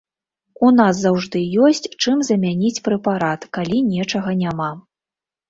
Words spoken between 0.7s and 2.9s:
нас заўжды ёсць, чым замяніць